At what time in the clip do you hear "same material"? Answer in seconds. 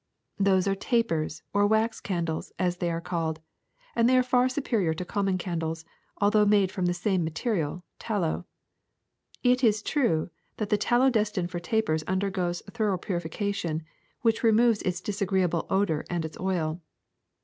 6.95-7.83